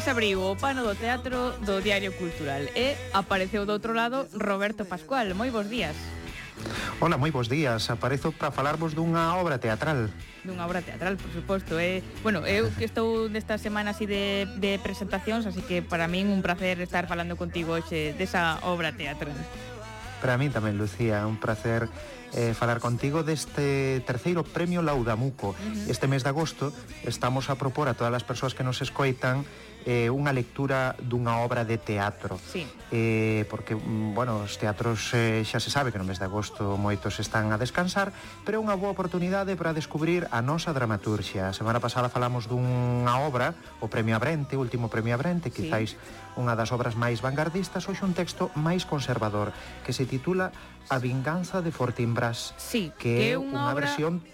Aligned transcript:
se 0.00 0.10
abriu 0.10 0.38
o 0.38 0.54
pano 0.54 0.86
do 0.86 0.94
teatro 0.94 1.58
do 1.66 1.82
Diario 1.82 2.14
Cultural 2.14 2.62
e 2.70 2.94
apareceu 3.10 3.66
do 3.66 3.74
outro 3.74 3.90
lado 3.90 4.30
Roberto 4.30 4.86
Pascual. 4.86 5.34
Moi 5.34 5.50
bons 5.50 5.66
días. 5.66 5.98
Hola, 7.02 7.18
moi 7.18 7.34
bons 7.34 7.50
días. 7.50 7.90
Aparezo 7.90 8.30
para 8.30 8.54
falarvos 8.54 8.94
dunha 8.94 9.34
obra 9.34 9.58
teatral. 9.58 10.06
Dunha 10.46 10.62
obra 10.62 10.86
teatral, 10.86 11.18
por 11.18 11.34
suposto. 11.34 11.82
Eh, 11.82 12.06
bueno, 12.22 12.46
eu 12.46 12.70
que 12.78 12.86
estou 12.86 13.26
nesta 13.26 13.58
semana 13.58 13.90
así 13.90 14.06
de, 14.06 14.46
de 14.62 14.78
presentacións, 14.78 15.50
así 15.50 15.66
que 15.66 15.82
para 15.82 16.06
min 16.06 16.30
un 16.30 16.46
placer 16.46 16.78
estar 16.78 17.10
falando 17.10 17.34
contigo 17.34 17.74
hoxe 17.74 18.14
desa 18.14 18.62
obra 18.62 18.94
teatral. 18.94 19.34
Para 20.22 20.38
min 20.38 20.54
tamén, 20.54 20.78
Lucía, 20.78 21.26
un 21.26 21.42
placer 21.42 21.90
eh, 22.34 22.52
falar 22.54 22.80
contigo 22.80 23.22
deste 23.22 24.00
terceiro 24.04 24.44
premio 24.44 24.82
Laudamuco. 24.82 25.52
Uh 25.52 25.54
-huh. 25.54 25.90
Este 25.90 26.06
mes 26.06 26.22
de 26.24 26.30
agosto 26.30 26.72
estamos 27.04 27.50
a 27.50 27.56
propor 27.56 27.88
a 27.88 27.94
todas 27.94 28.12
as 28.12 28.24
persoas 28.24 28.54
que 28.54 28.64
nos 28.64 28.80
escoitan 28.80 29.46
eh, 29.88 30.12
unha 30.12 30.36
lectura 30.36 30.92
dunha 31.00 31.40
obra 31.40 31.64
de 31.64 31.80
teatro. 31.80 32.36
Sí. 32.36 32.68
Eh, 32.92 33.48
porque, 33.48 33.72
mm, 33.72 34.12
bueno, 34.12 34.44
os 34.44 34.60
teatros 34.60 35.16
eh, 35.16 35.40
xa 35.48 35.60
se 35.64 35.72
sabe 35.72 35.88
que 35.88 35.96
no 35.96 36.04
mes 36.04 36.20
de 36.20 36.28
agosto 36.28 36.76
moitos 36.76 37.16
están 37.24 37.48
a 37.52 37.58
descansar, 37.60 38.12
pero 38.44 38.58
é 38.58 38.60
unha 38.60 38.76
boa 38.76 38.92
oportunidade 38.92 39.56
para 39.56 39.72
descubrir 39.72 40.28
a 40.28 40.44
nosa 40.44 40.76
dramaturxia. 40.76 41.48
A 41.48 41.56
semana 41.56 41.80
pasada 41.80 42.12
falamos 42.12 42.44
dunha 42.50 43.16
obra, 43.24 43.56
o 43.80 43.88
Premio 43.88 44.12
Abrente, 44.12 44.56
o 44.56 44.60
último 44.60 44.92
Premio 44.92 45.16
Abrente, 45.16 45.48
quizáis 45.48 45.94
sí. 45.94 46.00
unha 46.36 46.52
das 46.52 46.68
obras 46.68 46.92
máis 46.92 47.24
vanguardistas, 47.24 47.88
hoxe 47.88 48.04
un 48.04 48.12
texto 48.12 48.52
máis 48.60 48.84
conservador, 48.84 49.56
que 49.88 49.96
se 49.96 50.04
titula 50.04 50.52
A 50.88 50.98
vinganza 50.98 51.60
de 51.60 51.70
Fortinbras. 51.70 52.54
Sí, 52.56 52.92
que, 52.98 53.14
que 53.16 53.26
é 53.32 53.36
unha, 53.36 53.52
unha 53.52 53.72
obra... 53.72 53.86
versión 53.88 54.24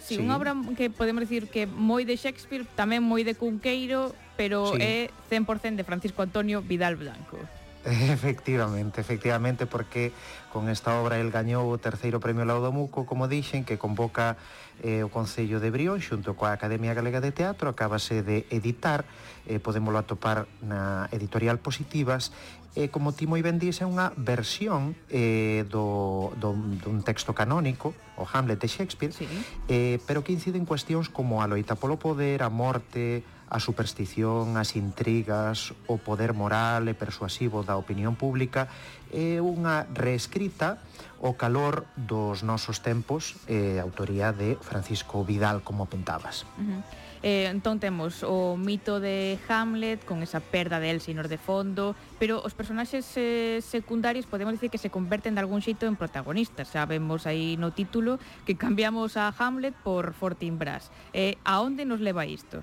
Sí, 0.00 0.16
sí, 0.16 0.20
unha 0.24 0.32
obra 0.40 0.56
que 0.80 0.88
podemos 0.88 1.20
decir 1.20 1.52
que 1.52 1.68
moi 1.68 2.08
de 2.08 2.16
Shakespeare, 2.16 2.64
tamén 2.72 3.04
moi 3.04 3.20
de 3.20 3.36
Cunqueiro, 3.36 4.16
pero 4.32 4.72
sí. 4.72 4.80
é 4.80 4.94
100% 5.28 5.76
de 5.76 5.84
Francisco 5.84 6.24
Antonio 6.24 6.64
Vidal 6.64 6.96
Blanco. 6.96 7.36
Efectivamente, 7.84 9.00
efectivamente, 9.00 9.64
porque 9.66 10.12
con 10.52 10.68
esta 10.68 11.00
obra 11.00 11.18
el 11.18 11.30
gañou 11.30 11.64
o 11.64 11.80
terceiro 11.80 12.20
premio 12.20 12.44
Laudomuco, 12.44 13.08
como 13.08 13.24
dixen, 13.24 13.64
que 13.64 13.80
convoca 13.80 14.36
eh, 14.84 15.00
o 15.00 15.08
Concello 15.08 15.64
de 15.64 15.72
Brión 15.72 15.96
xunto 16.04 16.36
coa 16.36 16.52
Academia 16.52 16.92
Galega 16.92 17.24
de 17.24 17.32
Teatro, 17.32 17.72
acabase 17.72 18.20
de 18.20 18.44
editar, 18.52 19.08
eh, 19.48 19.64
podémolo 19.64 19.96
atopar 19.96 20.44
na 20.60 21.08
editorial 21.08 21.56
Positivas, 21.56 22.36
e 22.76 22.86
eh, 22.86 22.88
como 22.92 23.16
ti 23.16 23.24
moi 23.24 23.40
ben 23.40 23.56
dís, 23.56 23.80
é 23.80 23.86
unha 23.88 24.12
versión 24.14 24.92
eh, 25.08 25.64
do, 25.66 26.36
do, 26.36 26.52
dun 26.54 27.00
texto 27.00 27.32
canónico, 27.32 27.96
o 28.20 28.28
Hamlet 28.28 28.60
de 28.60 28.68
Shakespeare, 28.68 29.16
sí. 29.16 29.24
eh, 29.72 29.96
pero 30.04 30.20
que 30.20 30.36
incide 30.36 30.60
en 30.60 30.68
cuestións 30.68 31.08
como 31.08 31.40
a 31.40 31.48
loita 31.48 31.80
polo 31.80 31.96
poder, 31.96 32.44
a 32.44 32.52
morte, 32.52 33.24
a 33.50 33.58
superstición, 33.58 34.54
as 34.54 34.78
intrigas, 34.78 35.74
o 35.90 35.98
poder 35.98 36.32
moral 36.38 36.86
e 36.86 36.94
persuasivo 36.94 37.66
da 37.66 37.74
opinión 37.74 38.14
pública 38.14 38.70
é 39.10 39.42
unha 39.42 39.90
reescrita 39.90 40.78
o 41.18 41.34
calor 41.34 41.90
dos 41.98 42.46
nosos 42.46 42.78
tempos 42.78 43.36
e 43.50 43.76
eh, 43.76 43.82
autoría 43.82 44.30
de 44.30 44.54
Francisco 44.62 45.26
Vidal, 45.26 45.66
como 45.66 45.84
apuntabas. 45.84 46.46
Uh 46.56 46.62
-huh. 46.62 46.80
eh, 47.26 47.50
entón 47.50 47.82
temos 47.82 48.22
o 48.22 48.54
mito 48.54 49.02
de 49.02 49.36
Hamlet 49.50 50.06
con 50.06 50.22
esa 50.22 50.38
perda 50.38 50.78
de 50.78 50.94
Elsinor 50.94 51.26
de 51.26 51.36
fondo, 51.36 51.98
pero 52.22 52.38
os 52.38 52.54
personaxes 52.54 53.04
eh, 53.18 53.58
secundarios 53.66 54.30
podemos 54.30 54.54
dicir 54.54 54.70
que 54.70 54.78
se 54.78 54.94
converten 54.94 55.34
de 55.34 55.42
algún 55.42 55.58
xeito 55.58 55.90
en 55.90 55.98
protagonistas. 55.98 56.70
Xa 56.70 56.86
vemos 56.86 57.26
aí 57.26 57.58
no 57.58 57.74
título 57.74 58.22
que 58.46 58.54
cambiamos 58.54 59.18
a 59.18 59.34
Hamlet 59.34 59.74
por 59.82 60.14
Fortinbras. 60.14 60.94
Eh, 61.12 61.34
a 61.42 61.58
onde 61.60 61.82
nos 61.82 61.98
leva 61.98 62.24
isto? 62.24 62.62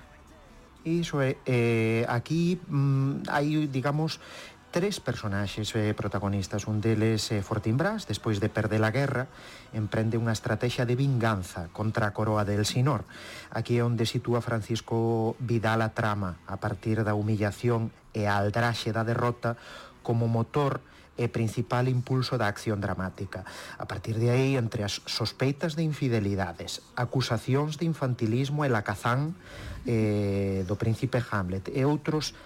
Iso 0.88 1.20
é, 1.20 1.36
eh, 1.44 2.08
aquí 2.08 2.56
mm, 2.56 3.28
hai, 3.28 3.68
digamos, 3.68 4.16
tres 4.70 5.00
personaxes 5.00 5.74
eh, 5.76 5.92
protagonistas. 5.94 6.68
Un 6.68 6.80
deles 6.80 7.32
é 7.32 7.40
eh, 7.40 7.42
Fortinbras, 7.44 8.08
despois 8.08 8.40
de 8.40 8.48
perder 8.48 8.84
a 8.84 8.92
guerra, 8.92 9.28
emprende 9.72 10.20
unha 10.20 10.32
estrategia 10.32 10.84
de 10.88 10.96
vinganza 10.96 11.68
contra 11.76 12.08
a 12.08 12.14
coroa 12.16 12.44
del 12.44 12.68
Sinor. 12.68 13.04
Aquí 13.52 13.80
é 13.80 13.84
onde 13.84 14.04
sitúa 14.04 14.44
Francisco 14.44 15.36
Vidal 15.40 15.80
a 15.80 15.92
trama, 15.96 16.40
a 16.44 16.60
partir 16.60 17.04
da 17.04 17.16
humillación 17.16 17.92
e 18.12 18.28
a 18.28 18.36
aldraxe 18.36 18.92
da 18.92 19.04
derrota 19.04 19.56
como 20.04 20.28
motor 20.28 20.80
e 21.18 21.26
principal 21.26 21.90
impulso 21.90 22.38
da 22.38 22.46
acción 22.46 22.78
dramática. 22.78 23.42
A 23.76 23.90
partir 23.90 24.16
de 24.16 24.30
aí, 24.30 24.54
entre 24.54 24.86
as 24.86 25.02
sospeitas 25.04 25.74
de 25.74 25.82
infidelidades, 25.82 26.80
acusacións 26.94 27.76
de 27.76 27.84
infantilismo 27.84 28.62
e 28.62 28.70
lacazán 28.70 29.34
eh, 29.84 30.62
do 30.64 30.78
príncipe 30.78 31.18
Hamlet 31.18 31.68
e 31.74 31.82
outros 31.82 32.38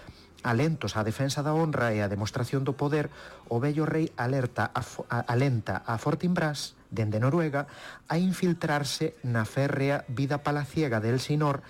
alentos 0.43 0.99
á 0.99 1.07
defensa 1.07 1.45
da 1.45 1.55
honra 1.55 1.95
e 1.95 2.03
á 2.03 2.11
demostración 2.11 2.67
do 2.67 2.75
poder, 2.75 3.13
o 3.47 3.63
vello 3.63 3.87
rei 3.87 4.11
alerta 4.19 4.75
a, 4.75 4.83
a, 4.83 5.19
alenta 5.31 5.87
a 5.87 6.01
Fortinbras, 6.03 6.75
dende 6.91 7.23
Noruega, 7.23 7.71
a 8.11 8.19
infiltrarse 8.19 9.15
na 9.23 9.47
férrea 9.47 10.03
vida 10.11 10.43
palaciega 10.43 10.99
de 10.99 11.15
Elsinor 11.15 11.63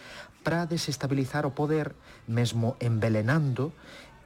para 0.43 0.67
desestabilizar 0.67 1.47
o 1.47 1.55
poder, 1.55 1.95
mesmo 2.27 2.75
envelenando 2.81 3.71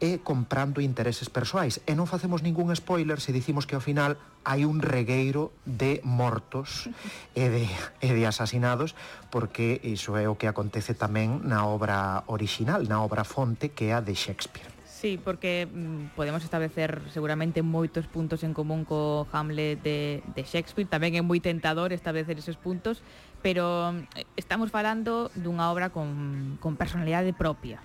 e 0.00 0.20
comprando 0.20 0.84
intereses 0.84 1.32
persoais. 1.32 1.80
E 1.88 1.96
non 1.96 2.04
facemos 2.04 2.44
ningún 2.44 2.68
spoiler 2.76 3.20
se 3.20 3.32
dicimos 3.32 3.64
que 3.64 3.76
ao 3.78 3.84
final 3.84 4.20
hai 4.44 4.68
un 4.68 4.84
regueiro 4.84 5.50
de 5.64 5.98
mortos 6.04 6.92
e 7.34 7.48
de, 7.48 7.66
e 8.04 8.10
de 8.12 8.22
asasinados, 8.28 8.94
porque 9.32 9.80
iso 9.82 10.14
é 10.20 10.28
o 10.28 10.36
que 10.36 10.46
acontece 10.46 10.92
tamén 10.92 11.42
na 11.42 11.64
obra 11.64 12.22
original, 12.28 12.84
na 12.84 13.00
obra 13.00 13.24
fonte 13.24 13.72
que 13.72 13.90
é 13.90 13.96
a 13.96 14.04
de 14.04 14.14
Shakespeare. 14.14 14.76
Sí, 14.96 15.20
porque 15.22 15.68
mm, 15.68 16.16
podemos 16.16 16.42
establecer 16.42 17.02
seguramente 17.12 17.60
moitos 17.60 18.08
puntos 18.08 18.40
en 18.42 18.56
común 18.56 18.88
co 18.88 19.28
Hamlet 19.28 19.84
de, 19.84 20.24
de 20.32 20.42
Shakespeare. 20.42 20.88
Tamén 20.88 21.12
é 21.14 21.22
moi 21.22 21.36
tentador 21.38 21.92
establecer 21.92 22.40
esos 22.40 22.56
puntos, 22.56 23.04
pero 23.44 23.92
mm, 23.92 24.40
estamos 24.40 24.72
falando 24.72 25.28
dunha 25.36 25.68
obra 25.68 25.92
con, 25.92 26.56
con 26.64 26.80
personalidade 26.80 27.36
propia, 27.36 27.84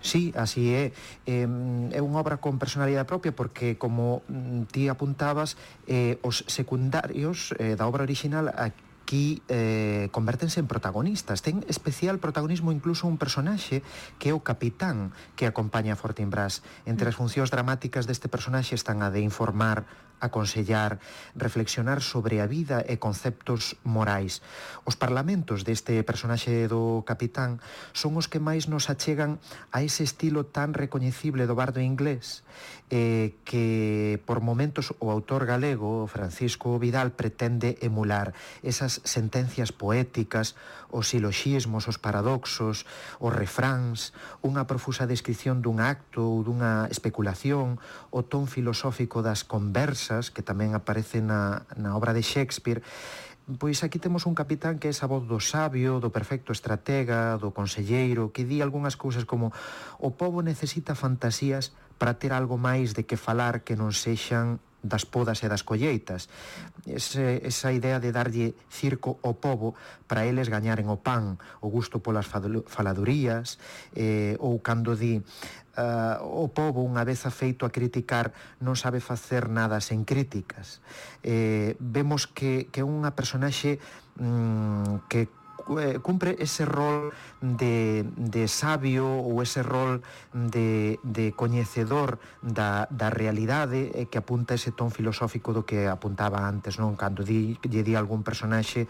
Sí, 0.00 0.32
así 0.36 0.74
é. 0.74 0.92
Eh, 1.26 1.48
é 1.92 2.00
unha 2.00 2.20
obra 2.22 2.38
con 2.38 2.56
personalidade 2.62 3.08
propia 3.08 3.34
porque, 3.34 3.74
como 3.76 4.22
mm, 4.30 4.70
ti 4.70 4.86
apuntabas, 4.86 5.58
eh, 5.90 6.22
os 6.22 6.46
secundarios 6.46 7.54
eh, 7.58 7.74
da 7.74 7.90
obra 7.90 8.06
original 8.06 8.52
aquí 8.54 9.42
eh, 9.48 10.08
convertense 10.12 10.60
en 10.60 10.68
protagonistas. 10.68 11.40
Ten 11.40 11.64
especial 11.66 12.20
protagonismo 12.20 12.70
incluso 12.70 13.08
un 13.08 13.16
personaxe 13.16 13.82
que 14.20 14.30
é 14.30 14.34
o 14.36 14.44
capitán 14.44 15.16
que 15.34 15.48
acompaña 15.48 15.96
a 15.96 16.00
Fortinbras. 16.00 16.60
Entre 16.84 17.08
mm. 17.08 17.10
as 17.10 17.16
funcións 17.16 17.48
dramáticas 17.50 18.04
deste 18.04 18.28
personaxe 18.28 18.76
están 18.76 19.00
a 19.00 19.08
de 19.08 19.24
informar 19.24 19.88
aconsellar, 20.20 20.98
reflexionar 21.34 22.02
sobre 22.02 22.40
a 22.42 22.46
vida 22.46 22.84
e 22.86 22.98
conceptos 22.98 23.78
morais. 23.86 24.42
Os 24.84 24.98
parlamentos 24.98 25.62
deste 25.62 26.02
personaxe 26.02 26.66
do 26.66 27.06
capitán 27.06 27.62
son 27.94 28.18
os 28.18 28.26
que 28.26 28.42
máis 28.42 28.66
nos 28.66 28.90
achegan 28.90 29.38
a 29.70 29.82
ese 29.82 30.02
estilo 30.02 30.46
tan 30.46 30.74
recoñecible 30.74 31.46
do 31.46 31.54
bardo 31.54 31.78
inglés 31.80 32.42
eh, 32.90 33.36
que 33.44 34.20
por 34.24 34.40
momentos 34.40 34.94
o 34.98 35.12
autor 35.12 35.44
galego 35.44 36.06
Francisco 36.08 36.78
Vidal 36.78 37.12
pretende 37.12 37.76
emular 37.84 38.32
esas 38.62 39.00
sentencias 39.04 39.72
poéticas, 39.72 40.56
os 40.88 41.12
siloxismos, 41.12 41.84
os 41.88 42.00
paradoxos, 42.00 42.88
os 43.20 43.32
refráns, 43.32 44.16
unha 44.40 44.64
profusa 44.64 45.04
descripción 45.04 45.60
dun 45.60 45.84
acto 45.84 46.24
ou 46.24 46.40
dunha 46.40 46.88
especulación, 46.88 47.76
o 48.08 48.24
ton 48.24 48.48
filosófico 48.48 49.20
das 49.20 49.44
conversas 49.44 50.07
persas 50.08 50.32
que 50.32 50.40
tamén 50.40 50.72
aparece 50.72 51.20
na, 51.20 51.68
na 51.76 51.92
obra 51.92 52.16
de 52.16 52.24
Shakespeare 52.24 52.80
Pois 53.48 53.80
aquí 53.80 53.96
temos 53.96 54.28
un 54.28 54.36
capitán 54.36 54.76
que 54.76 54.88
é 54.88 54.92
esa 54.92 55.08
voz 55.08 55.24
do 55.24 55.40
sabio, 55.40 56.04
do 56.04 56.12
perfecto 56.12 56.52
estratega, 56.52 57.40
do 57.40 57.48
conselleiro, 57.48 58.28
que 58.28 58.44
di 58.44 58.60
algunhas 58.60 58.92
cousas 58.92 59.24
como 59.24 59.56
o 59.96 60.12
povo 60.12 60.44
necesita 60.44 60.92
fantasías 60.92 61.72
para 61.96 62.20
ter 62.20 62.36
algo 62.36 62.60
máis 62.60 62.92
de 62.92 63.08
que 63.08 63.16
falar 63.16 63.64
que 63.64 63.72
non 63.72 63.96
sexan 63.96 64.60
das 64.82 65.02
podas 65.02 65.42
e 65.42 65.50
das 65.50 65.66
colleitas. 65.66 66.30
Ese, 66.86 67.42
esa 67.42 67.74
idea 67.74 67.98
de 67.98 68.14
darlle 68.14 68.54
circo 68.70 69.18
ao 69.26 69.34
povo 69.34 69.74
para 70.06 70.24
eles 70.24 70.46
gañaren 70.46 70.86
o 70.86 71.02
pan, 71.02 71.38
o 71.58 71.68
gusto 71.68 71.98
polas 71.98 72.26
faladurías, 72.26 73.58
eh, 73.94 74.38
ou 74.38 74.62
cando 74.62 74.94
di 74.94 75.18
uh, 75.78 76.18
o 76.22 76.50
povo 76.50 76.82
unha 76.82 77.06
vez 77.06 77.22
afeito 77.26 77.66
a 77.66 77.74
criticar 77.74 78.34
non 78.62 78.74
sabe 78.74 78.98
facer 78.98 79.46
nada 79.50 79.78
sen 79.78 80.02
críticas. 80.02 80.82
Eh, 81.22 81.78
vemos 81.78 82.26
que, 82.26 82.66
que 82.70 82.82
unha 82.82 83.14
personaxe 83.14 83.78
mm, 84.18 85.06
que 85.06 85.30
eh, 85.76 86.00
cumpre 86.00 86.36
ese 86.40 86.64
rol 86.64 87.12
de, 87.44 88.08
de 88.16 88.48
sabio 88.48 89.04
ou 89.04 89.44
ese 89.44 89.60
rol 89.60 90.00
de, 90.32 90.96
de 91.04 91.36
coñecedor 91.36 92.16
da, 92.40 92.88
da 92.88 93.12
realidade 93.12 93.92
eh, 93.92 94.08
que 94.08 94.16
apunta 94.16 94.56
ese 94.56 94.72
ton 94.72 94.88
filosófico 94.88 95.52
do 95.52 95.68
que 95.68 95.84
apuntaba 95.84 96.48
antes, 96.48 96.80
non? 96.80 96.96
Cando 96.96 97.20
di, 97.20 97.58
lle 97.68 97.82
di 97.84 97.92
algún 97.92 98.24
personaxe 98.24 98.88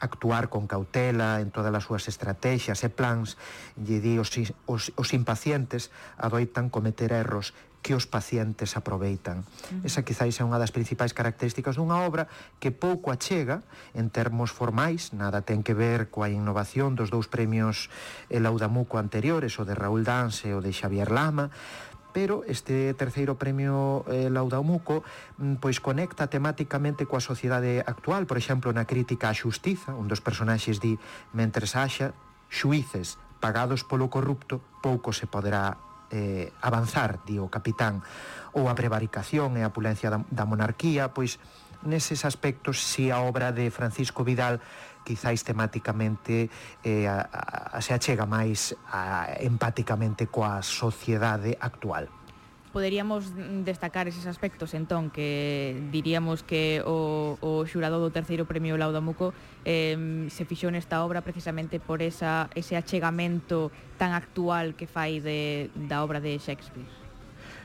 actuar 0.00 0.48
con 0.48 0.66
cautela 0.66 1.42
en 1.42 1.50
todas 1.50 1.74
as 1.74 1.84
súas 1.84 2.06
estrategias 2.06 2.82
e 2.82 2.90
plans, 2.90 3.38
lle 3.78 3.98
di 3.98 4.18
os, 4.18 4.30
os, 4.66 4.94
os 4.94 5.08
impacientes 5.14 5.90
adoitan 6.16 6.70
cometer 6.70 7.10
erros 7.12 7.54
que 7.82 7.94
os 7.94 8.06
pacientes 8.06 8.76
aproveitan. 8.76 9.46
Esa 9.86 10.02
quizáis 10.02 10.36
é 10.36 10.44
unha 10.44 10.58
das 10.58 10.74
principais 10.74 11.14
características 11.14 11.78
dunha 11.78 12.02
obra 12.02 12.26
que 12.58 12.74
pouco 12.74 13.14
achega 13.14 13.62
en 13.94 14.10
termos 14.10 14.50
formais, 14.50 15.14
nada 15.14 15.46
ten 15.46 15.62
que 15.62 15.78
ver 15.78 16.10
coa 16.10 16.28
innovación 16.28 16.98
dos 16.98 17.08
dous 17.08 17.30
premios 17.30 17.88
Laudamuco 18.28 18.98
anteriores, 18.98 19.56
o 19.56 19.64
de 19.64 19.78
Raúl 19.78 20.02
Danse 20.02 20.50
e 20.50 20.56
o 20.58 20.60
de 20.60 20.74
Xavier 20.74 21.08
Lama, 21.14 21.54
pero 22.18 22.42
este 22.50 22.92
terceiro 22.94 23.38
premio 23.38 24.02
eh, 24.10 24.26
Laudamuco 24.26 25.04
mm, 25.38 25.62
pois 25.62 25.78
conecta 25.78 26.26
temáticamente 26.26 27.06
coa 27.06 27.22
sociedade 27.22 27.78
actual, 27.86 28.26
por 28.26 28.34
exemplo, 28.34 28.74
na 28.74 28.90
crítica 28.90 29.30
á 29.30 29.38
xustiza, 29.38 29.94
un 29.94 30.10
dos 30.10 30.18
personaxes 30.18 30.82
di 30.82 30.98
mentres 31.30 31.78
haxa 31.78 32.18
xuíces 32.50 33.22
pagados 33.38 33.86
polo 33.86 34.10
corrupto, 34.10 34.58
pouco 34.82 35.14
se 35.14 35.30
poderá 35.30 35.78
eh, 36.10 36.50
avanzar, 36.58 37.22
di 37.22 37.38
o 37.38 37.46
capitán, 37.46 38.02
ou 38.50 38.66
a 38.66 38.74
prevaricación 38.74 39.54
e 39.54 39.62
a 39.62 39.70
pulencia 39.70 40.10
da, 40.10 40.18
da 40.26 40.42
monarquía, 40.42 41.14
pois 41.14 41.38
neses 41.82 42.24
aspectos 42.24 42.80
si 42.82 43.10
a 43.10 43.20
obra 43.20 43.52
de 43.52 43.70
Francisco 43.70 44.24
Vidal 44.24 44.60
quizáis 45.08 45.44
temáticamente 45.44 46.50
eh, 46.84 47.08
a, 47.08 47.24
a, 47.72 47.80
se 47.80 47.94
achega 47.94 48.28
máis 48.28 48.76
a, 48.92 49.32
empáticamente 49.40 50.28
coa 50.28 50.60
sociedade 50.60 51.56
actual. 51.56 52.12
Poderíamos 52.68 53.32
destacar 53.64 54.12
eses 54.12 54.28
aspectos, 54.28 54.76
entón, 54.76 55.08
que 55.08 55.72
diríamos 55.88 56.44
que 56.44 56.84
o, 56.84 57.40
o 57.40 57.64
xurado 57.64 57.96
do 57.96 58.12
terceiro 58.12 58.44
premio 58.44 58.76
Laudamuco 58.76 59.32
eh, 59.64 60.28
se 60.28 60.44
fixou 60.44 60.68
nesta 60.68 61.00
obra 61.00 61.24
precisamente 61.24 61.80
por 61.80 62.04
esa, 62.04 62.52
ese 62.52 62.76
achegamento 62.76 63.72
tan 63.96 64.12
actual 64.12 64.76
que 64.76 64.84
fai 64.84 65.24
de, 65.24 65.72
da 65.88 66.04
obra 66.04 66.20
de 66.20 66.36
Shakespeare. 66.36 67.07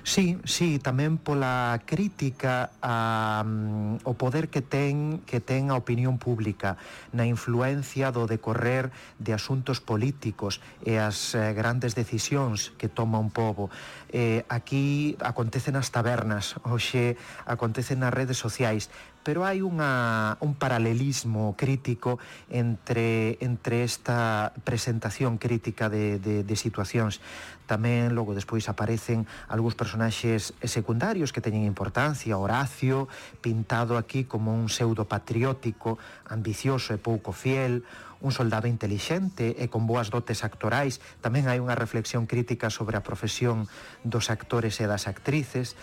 Sí, 0.04 0.36
sí, 0.44 0.84
tamén 0.84 1.16
pola 1.16 1.80
crítica 1.88 2.76
a, 2.84 3.40
um, 3.48 3.96
o 4.04 4.20
poder 4.20 4.52
que 4.52 4.60
ten 4.60 5.24
que 5.24 5.40
ten 5.40 5.72
a 5.72 5.80
opinión 5.80 6.20
pública 6.20 6.76
na 7.16 7.24
influencia 7.24 8.12
do 8.12 8.28
decorrer 8.28 8.92
de 9.24 9.32
asuntos 9.32 9.80
políticos 9.80 10.60
e 10.84 11.00
as 11.00 11.32
eh, 11.40 11.56
grandes 11.56 11.96
decisións 11.96 12.76
que 12.76 12.92
toma 12.92 13.16
un 13.16 13.32
pobo. 13.32 13.72
Eh, 14.12 14.44
aquí 14.52 15.16
acontecen 15.24 15.80
as 15.80 15.88
tabernas, 15.88 16.60
hoxe 16.68 17.16
acontecen 17.48 18.04
nas 18.04 18.12
redes 18.12 18.36
sociais, 18.36 18.92
pero 19.24 19.48
hai 19.48 19.64
unha, 19.64 20.36
un 20.44 20.54
paralelismo 20.54 21.56
crítico 21.56 22.20
entre, 22.52 23.40
entre 23.40 23.88
esta 23.88 24.52
presentación 24.68 25.40
crítica 25.40 25.88
de, 25.88 26.20
de, 26.20 26.44
de 26.44 26.56
situacións. 26.60 27.24
Tamén 27.64 28.12
logo 28.12 28.36
despois 28.36 28.68
aparecen 28.68 29.24
algúns 29.48 29.80
personaxes 29.80 30.52
secundarios 30.68 31.32
que 31.32 31.40
teñen 31.40 31.64
importancia, 31.64 32.36
Horacio, 32.36 33.08
pintado 33.40 33.96
aquí 33.96 34.28
como 34.28 34.52
un 34.52 34.68
pseudo 34.68 35.08
patriótico, 35.08 35.96
ambicioso 36.28 36.92
e 36.92 37.00
pouco 37.00 37.32
fiel, 37.32 37.88
un 38.24 38.32
soldado 38.32 38.72
intelixente 38.72 39.60
e 39.60 39.68
con 39.68 39.84
boas 39.84 40.08
dotes 40.08 40.48
actorais. 40.48 41.04
Tamén 41.20 41.52
hai 41.52 41.60
unha 41.60 41.76
reflexión 41.76 42.24
crítica 42.24 42.72
sobre 42.72 42.96
a 42.96 43.04
profesión 43.04 43.68
dos 44.08 44.32
actores 44.32 44.80
e 44.80 44.88
das 44.88 45.12
actrices, 45.12 45.76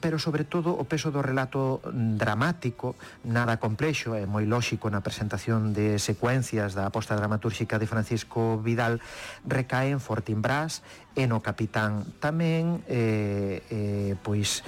pero 0.00 0.16
sobre 0.16 0.48
todo 0.48 0.72
o 0.72 0.88
peso 0.88 1.12
do 1.12 1.20
relato 1.20 1.84
dramático, 1.92 2.96
nada 3.28 3.60
complexo 3.60 4.16
e 4.16 4.24
moi 4.24 4.48
lóxico 4.48 4.88
na 4.88 5.04
presentación 5.04 5.76
de 5.76 6.00
secuencias 6.00 6.72
da 6.72 6.88
aposta 6.88 7.12
dramatúrxica 7.12 7.76
de 7.76 7.84
Francisco 7.84 8.56
Vidal, 8.56 9.04
recae 9.44 9.92
en 9.92 10.00
Fortinbras 10.00 10.80
e 11.16 11.24
no 11.24 11.40
Capitán. 11.40 12.04
Tamén, 12.20 12.84
eh, 12.88 13.64
eh, 13.68 14.12
pois, 14.20 14.64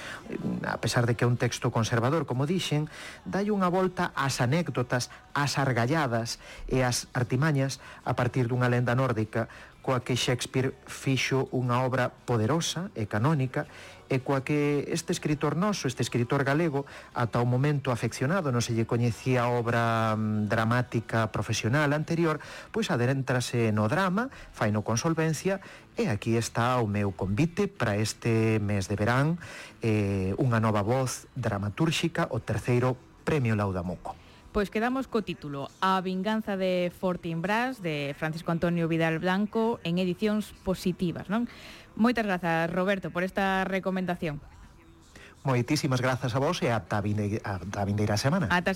a 0.64 0.80
pesar 0.80 1.04
de 1.04 1.16
que 1.16 1.24
é 1.24 1.28
un 1.28 1.36
texto 1.36 1.68
conservador, 1.72 2.24
como 2.24 2.48
dixen, 2.48 2.88
dai 3.24 3.48
unha 3.48 3.68
volta 3.72 4.12
ás 4.16 4.40
anécdotas, 4.40 5.12
ás 5.36 5.60
argalladas 5.60 6.40
e 6.68 6.80
ás 6.80 6.97
artimañas 7.14 7.78
a 8.02 8.18
partir 8.18 8.50
dunha 8.50 8.66
lenda 8.66 8.98
nórdica 8.98 9.46
coa 9.88 10.04
que 10.04 10.20
Shakespeare 10.20 10.76
fixo 10.84 11.48
unha 11.48 11.80
obra 11.80 12.12
poderosa 12.12 12.92
e 12.92 13.08
canónica 13.08 13.64
e 14.12 14.20
coa 14.20 14.44
que 14.44 14.84
este 14.92 15.16
escritor 15.16 15.56
noso, 15.56 15.88
este 15.88 16.04
escritor 16.04 16.44
galego, 16.44 16.84
ata 17.16 17.40
o 17.40 17.48
momento 17.48 17.88
afeccionado, 17.88 18.52
non 18.52 18.60
se 18.60 18.76
lle 18.76 18.84
coñecía 18.84 19.48
obra 19.48 20.12
mm, 20.12 20.44
dramática 20.52 21.32
profesional 21.32 21.96
anterior, 21.96 22.36
pois 22.68 22.92
adentrase 22.92 23.72
no 23.72 23.88
drama, 23.88 24.28
faino 24.52 24.84
con 24.84 25.00
solvencia, 25.00 25.64
e 25.96 26.12
aquí 26.12 26.36
está 26.36 26.76
o 26.80 26.84
meu 26.84 27.16
convite 27.16 27.64
para 27.64 27.96
este 27.96 28.60
mes 28.60 28.92
de 28.92 28.96
verán, 29.00 29.40
eh, 29.80 30.36
unha 30.36 30.60
nova 30.60 30.84
voz 30.84 31.32
dramatúrxica, 31.32 32.28
o 32.28 32.44
terceiro 32.44 32.92
Premio 33.24 33.56
Laudamoco. 33.56 34.17
Pois 34.50 34.72
quedamos 34.72 35.06
co 35.12 35.20
título 35.22 35.68
A 35.78 36.00
vinganza 36.00 36.56
de 36.56 36.90
Fortinbras 36.90 37.84
de 37.84 38.16
Francisco 38.18 38.50
Antonio 38.50 38.88
Vidal 38.88 39.20
Blanco 39.22 39.78
en 39.84 40.00
edicións 40.02 40.50
positivas, 40.64 41.30
non? 41.30 41.46
Moitas 41.94 42.26
grazas, 42.26 42.66
Roberto, 42.72 43.12
por 43.12 43.22
esta 43.22 43.68
recomendación. 43.68 44.40
Moitísimas 45.46 46.02
grazas 46.02 46.34
a 46.34 46.42
vos 46.42 46.58
e 46.66 46.74
ata 46.74 46.98
a 46.98 47.84
vindeira 47.86 48.18
semana. 48.18 48.50
Ata 48.50 48.66